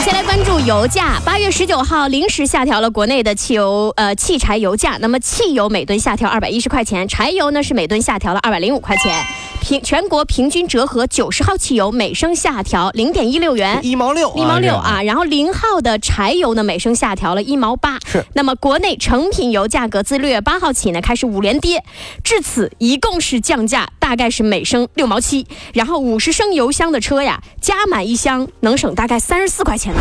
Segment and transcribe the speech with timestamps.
[0.00, 1.20] 先来关注油价。
[1.24, 9.12] 八月十九号临时下调了国内的汽油呃汽柴油价，那么汽油每吨下调二百一十块钱，柴油呢是每吨下调了二百零五块钱。
[9.60, 15.02] 平全国平均折合九十号汽油每升下调零点一六元，一毛六，一毛六啊。
[15.02, 17.98] 然后零号的柴油呢每升下调了一毛八。
[18.06, 21.84] 是那么国内成品油价格自六月八号起呢开始五连跌，
[22.24, 25.46] 至此一共是降价大概是每升六毛七。
[25.74, 30.00] 然后五十升油箱的车呀，加满一箱能省大概三十四块钱呢。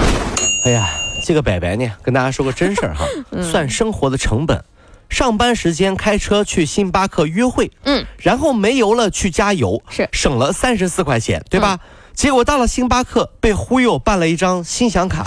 [0.66, 0.88] 哎呀，
[1.26, 4.64] 这个伯伯呢，跟大家说个真事儿哈， 嗯算生活的成本。
[5.10, 10.04] 上班时间开车去星巴克约会，嗯，然后没油了去加油，是。
[10.04, 11.80] 嗯省了三十四块钱，对吧？
[12.14, 15.24] 结果到了星巴克被忽悠办了一张新想卡，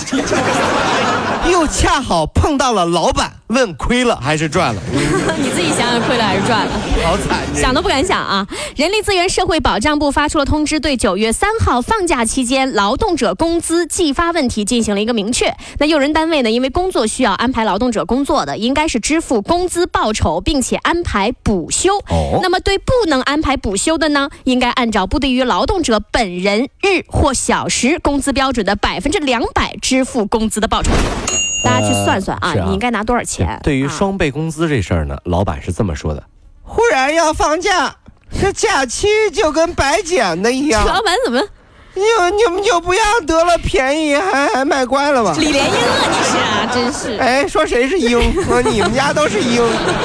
[1.51, 4.83] 又恰好碰到了老板，问亏了还是赚了，
[5.39, 6.73] 你自己想想亏了还是赚了？
[7.05, 7.41] 好惨！
[7.55, 8.47] 这想都不敢想啊！
[8.77, 15.55] 人力资源社会保障部发出了通知，对九月三号放假期间劳动者工资计发问题进行了一个明确。
[15.79, 21.97] 那用人单位呢，因为工作需要安排劳动者工作的，应该是支付工资报酬，并且安排补休。
[22.11, 30.91] 哦那么对不能安排补休的呢，应该按照不低于劳动者本人日或小时工资标准的百分之两百支付工资的报酬。
[31.65, 33.59] 大家去算算啊，你应该拿多少钱？
[33.63, 36.23] 对于啊双倍工资这事儿呢，老板是这么说的：
[36.63, 37.97] 忽然要放假，
[38.41, 40.93] 这假期就跟白捡的一样这。
[40.93, 41.41] 老板怎么
[41.93, 42.03] 你
[42.37, 45.35] 你们就不要得了便宜还还卖乖了吧？
[45.39, 46.09] 李莲英啊？
[46.09, 47.17] 你是啊，真是。
[47.19, 48.33] 哎，说谁是鹰？
[48.45, 49.61] 说你们家都是鹰。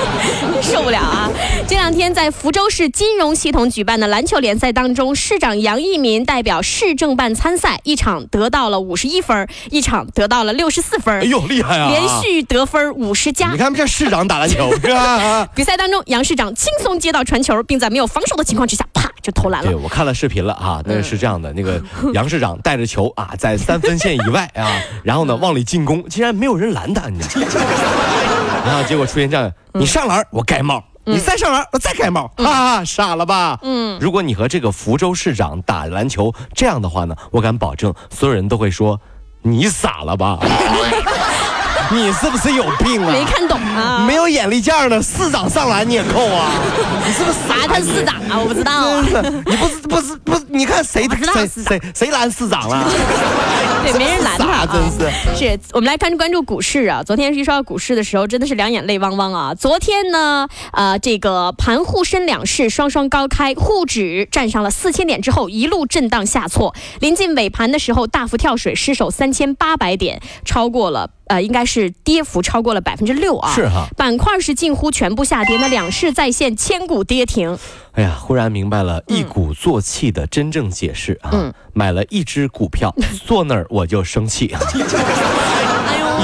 [0.62, 1.30] 受不了啊！
[1.68, 11.90] 这两天在福州市金融系统举办的篮球联赛当中，市长杨益民代表市政办参赛，一场得到了五十一分，一场得到了六十四分，哎呦，厉害啊！
[11.90, 13.58] 连续得分五十加你。
[13.58, 15.48] 看这市长打篮球是吧？
[15.56, 19.76] 比赛当中，杨市长轻松接到传球，并在没有防守的情况之下，啪就投篮了对，。
[19.76, 21.82] 我看了视频了啊，那是这样的，那个
[22.14, 24.70] 杨市长带着球啊，在三分线以外啊，
[25.04, 27.52] 然后呢往里进攻，竟然没有人拦他，你知道吗？
[28.68, 30.84] 然后结果出现这样，你上篮我盖帽。
[31.06, 33.60] 你再上篮，我再盖帽，哈、哈，傻了吧？
[33.62, 39.00] 嗯，如果你和这个福州市长打篮球这样的话呢，我敢保证，所有人都会说，
[39.44, 40.40] 你傻了吧？
[41.92, 43.12] 你是不是有病啊？
[43.12, 44.04] 没看懂啊？
[44.08, 46.50] 没有眼力见儿呢，市长上篮你也扣啊？
[47.06, 47.62] 你是不是傻？
[47.62, 47.68] 啥？
[47.68, 48.40] 他是市长啊？
[48.40, 50.44] 我不知道你不是不是不是？
[50.50, 51.08] 你看谁
[51.48, 52.84] 谁谁拦市长了？
[53.92, 55.36] 对，没人拦他、啊，真是。
[55.38, 57.04] 是我们来看关注股市啊。
[57.04, 59.54] 昨天一说到股市的时候，真的是两眼泪汪汪啊。
[59.54, 71.12] 昨天呢，呃，这个盘沪深两市双双高开，沪指站上了四千点之后，一路震荡下挫，临近尾盘的时候大幅跳水，失守三千八百点，超过了。
[71.28, 77.58] 呃，应该是跌幅超过了百分之六啊，是哈板块是近乎全部下跌，那两市再现千股跌停，
[77.96, 81.30] 哎呀，忽然明白了一鼓作气的真正解释啊！
[81.34, 82.94] 嗯买了一只股票，
[83.26, 84.54] 坐那儿我就生气，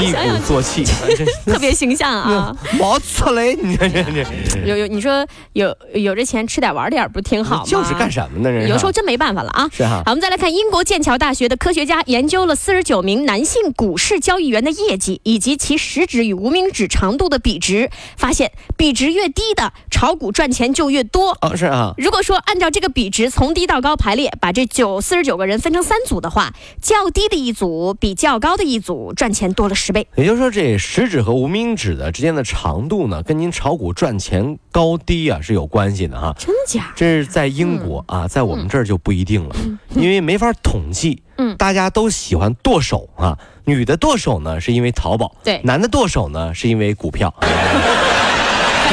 [0.02, 0.84] 一鼓作气，
[1.46, 2.56] 特别形象啊。
[2.80, 3.54] 毛出来！
[3.54, 4.24] 你看这这
[4.66, 7.64] 有有，你说有有这钱吃点玩点不挺好吗？
[7.66, 8.50] 就是干什么呢？
[8.50, 9.68] 这有时候真没办法了啊。
[9.72, 21.38] 是哈好，我们再来看英国剑桥大学的科学家研究了四十九名男性股市交易员的业绩以及其食指与无名指长度的比值，发现比值越低的炒股赚钱就越多。
[21.42, 30.08] 哦是啊，如果说按照这个比值从低到高排列，把这九四十九个人分成三组的话，较低的一组比较高的一组赚钱多了十倍。
[30.16, 36.36] 也就是说这食指和无名指的之间的长度呢，跟您炒股赚钱高低啊是有关系的哈。
[36.38, 36.94] 真假？
[36.96, 39.56] 这是在英国啊，在我们这儿就不一定了，
[39.96, 41.24] 因为没法统计。
[41.38, 47.34] 嗯大家都喜欢剁手啊，女的剁手呢是因为淘宝，对男的剁手呢是因为股票。
[47.42, 47.50] 反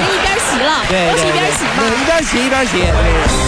[0.07, 1.71] 正一边洗了，都是一边洗嘛。
[1.79, 3.48] 对一边洗一边骑。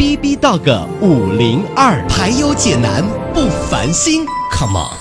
[0.00, 3.04] 逼逼到个五零二，排忧解难
[3.34, 4.96] 不烦心，Come on。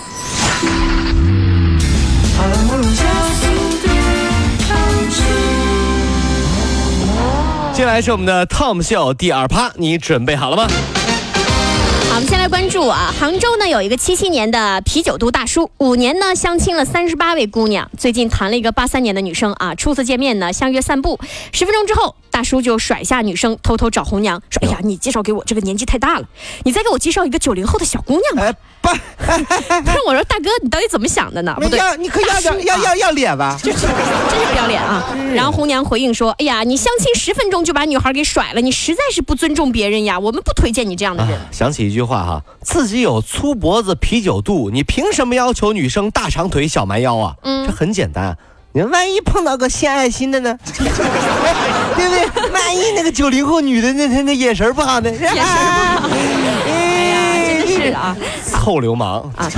[7.74, 10.68] 接下来是我们的 Tom 秀第二趴，你准备好了吗？
[12.20, 21.18] 好，我们先来关注啊，杭州呢有一个七七年的啤酒肚大叔，五年呢相亲了三十八位姑娘，最近谈了一个八三年的女生啊，初次见面呢相约散步，
[21.54, 26.28] 十分钟之后，大叔就甩下女生，偷偷找红娘，说：“哎呀，你介绍给我这个年纪太大了，
[26.66, 28.44] 你再给我介绍一个九零后的小姑娘吧。
[28.44, 28.90] 哎，不，
[29.86, 31.56] 但是我说大哥，你到底怎么想的呢？
[31.56, 33.58] 不对，要你可以要要啊要要脸吧？
[33.64, 35.16] 真是不要脸啊！
[35.34, 40.20] 然后红娘回应说：“哎呀，你相亲十分钟就把女孩给甩了，你实在是不尊重别人呀！
[40.20, 41.34] 我们不推荐你这样的人。
[41.34, 47.36] 啊，想起一句话哈，自己有粗脖子、啤酒肚，你凭什么要求女生大长腿、小蛮腰啊？
[47.44, 48.36] 嗯这很简单啊，
[48.74, 50.58] 你万一碰到个献爱心的呢？
[50.66, 52.52] 对不对？
[52.52, 55.10] 万一那个九零后女的那那那眼神不好呢？
[55.10, 56.10] 眼神不好
[56.68, 56.72] 哎
[57.10, 57.18] 呀，
[57.48, 58.16] 真的是啊
[58.52, 59.50] 臭流氓，啊！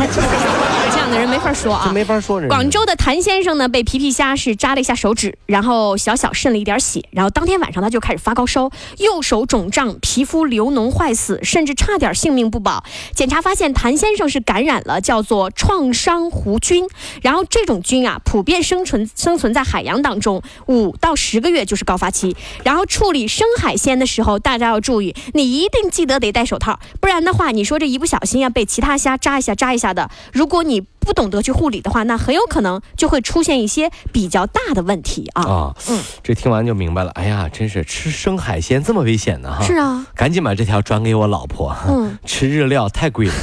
[1.01, 1.91] 样的人没法说啊这。
[1.91, 2.47] 没法说人。
[2.47, 12.83] 广州的谭先生呢，被皮皮虾是扎了一下手指，然后小小渗了一点血，然后当天晚上他就开始发高烧，右手肿胀，皮肤流脓坏死，甚至差点性命不保。
[13.15, 16.87] 检查发现谭先生是感染了叫做创伤弧菌，
[17.21, 22.35] 然后这种菌啊，普遍生存生存在海洋当中，五到十个月就是高发期。
[22.63, 35.43] 然后处理生海鲜的时候，大家要注意，你一定记得得戴手套，不然的话，你说这一不小心啊，被其他虾扎一下扎一下的，如果你不懂得去护理的话，那很有可能就会出现一些比较大的问题啊。
[35.43, 35.75] 啊，
[36.23, 37.11] 这听完就明白了。
[37.11, 39.65] 哎呀，真是吃生海鲜这么危险呢哈！
[39.65, 41.75] 是啊，赶紧把这条转给我老婆。
[41.89, 43.33] 嗯，吃日料太贵了。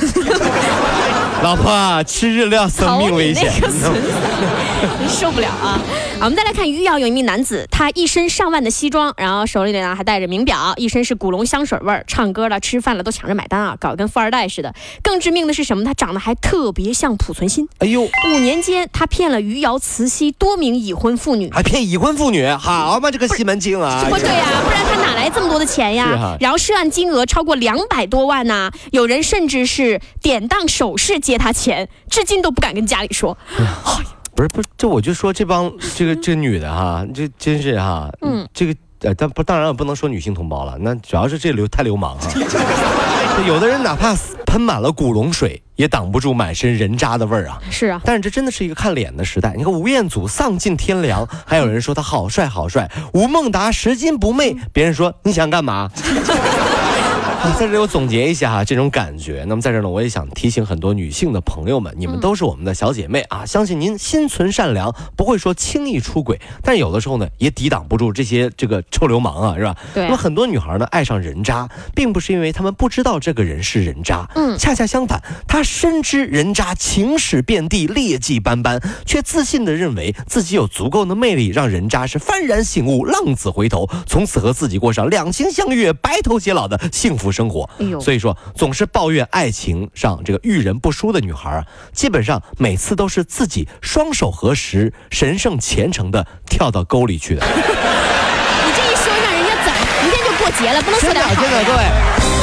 [1.43, 3.53] 老婆啊，吃日料生命危险。
[5.09, 5.81] 受不了啊！
[6.19, 14.75] 好，我们再来看余姚有一名男子，他一身上万的西装，然后手里呢还带着名表，一身是古龙香水味儿，唱歌了、吃饭了都抢着买单啊，搞得跟富二代似的。
[15.03, 15.85] 更致命的是什么？
[15.85, 17.69] 他长得还特别像濮存昕。
[17.79, 21.51] 哎呦，五年间，他骗了余姚、慈溪多名已婚妇女。
[21.53, 24.05] 还骗已婚妇女，好嘛，这个西门庆啊！
[24.09, 26.37] 不对呀、不然他哪来这么多的钱呀？
[26.41, 33.37] 然后涉案金额超过两百多万呐、有人甚至是典当首饰借他钱，至今都不敢跟家里说。
[34.39, 42.23] 不是不是，这我就说这帮这个这个女的哈，这真是哈，嗯嗯，这个呃，但不当然我不能说女性同胞了，那主要是这流太流氓啊。
[43.49, 44.15] 有的人哪怕
[44.47, 47.59] 喷满了古龙水，也挡不住满身人渣的味儿啊。
[47.69, 49.55] 是啊，但是这真的是一个看脸的时代。
[49.57, 55.91] 你看吴彦祖丧尽天良，还有人说他好帅好帅；吴孟达拾金不昧，别人说你想干嘛？
[57.43, 59.45] 啊在这里我总结一下哈这种感觉。
[59.47, 69.77] 那么在这儿呢，我也想提醒很多女性的朋友们，你们都是我们的小姐妹啊，相信您心存善良，不会说轻易出轨，但有的时候呢，也抵挡不住这些这个臭流氓啊，是吧？
[69.95, 87.69] 对那么很多女孩呢爱上人渣，并不是因为她们不知道这个人是人渣，嗯恰恰相反，她深知人渣情史遍地，劣迹斑斑，却自信的认为自己有足够的魅力，让人渣是幡然醒悟，浪子回头，从此和自己过上两情相悦、白头偕老的幸福生活。
[87.79, 97.45] 哎所以说，总是抱怨爱情上这个遇人不淑的女孩啊，基本上每次都是自己双手合十，神圣虔诚的跳到沟里去的。
[97.47, 100.83] 你这一说，让人家怎么明天就过节了？
[100.83, 101.83] 不能说真的点好真的，各位，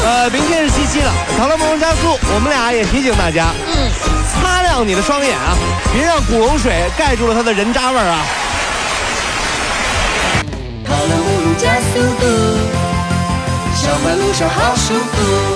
[0.04, 3.90] 呃，明天是七夕了，讨论梦中加速，我们俩也提醒大家，嗯，
[4.34, 5.56] 擦亮你的双眼啊，
[5.94, 8.26] 别让古龙水盖住了它的人渣味儿啊。
[10.86, 12.84] 跑了五路加速度，
[13.85, 15.55] 上班路上好舒服。